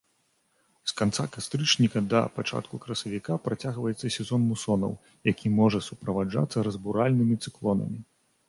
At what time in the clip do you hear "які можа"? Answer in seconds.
5.33-5.83